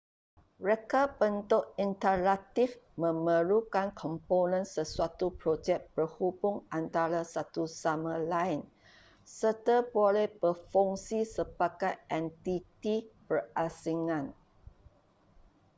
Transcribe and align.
reka 0.69 1.01
bentuk 1.19 1.63
interaktif 1.85 2.69
memerlukan 3.03 3.87
komponen 4.01 4.63
sesuatu 4.75 5.25
projek 5.41 5.79
berhubung 5.95 6.55
antara 6.79 7.21
satu 7.33 7.63
sama 7.83 8.13
lain 8.33 8.61
serta 9.39 9.75
boleh 9.95 10.25
berfungsi 10.41 11.19
sebagai 11.35 11.93
entiti 12.19 12.95
berasingan 13.29 14.25